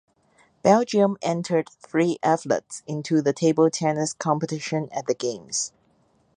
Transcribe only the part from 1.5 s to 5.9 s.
three athletes into the table tennis competition at the games.